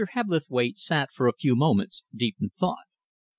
[0.15, 2.87] Hebblethwaite sat, for a few moments, deep in thought.